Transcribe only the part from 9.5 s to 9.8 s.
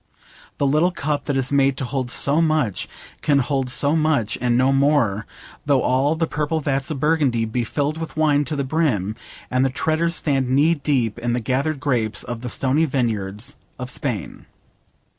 and the